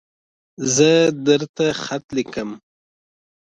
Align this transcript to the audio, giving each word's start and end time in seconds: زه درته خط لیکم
زه 0.75 0.91
درته 1.27 1.65
خط 1.83 2.05
لیکم 2.15 2.49